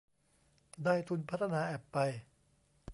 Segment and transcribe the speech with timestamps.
[0.83, 1.97] ได้ทุนพัฒนาแอปไป